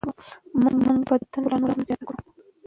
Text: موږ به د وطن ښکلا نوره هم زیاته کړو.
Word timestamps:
موږ 0.61 0.75
به 0.83 0.95
د 0.95 0.97
وطن 1.21 1.41
ښکلا 1.43 1.57
نوره 1.61 1.73
هم 1.75 1.81
زیاته 1.87 2.03
کړو. 2.07 2.19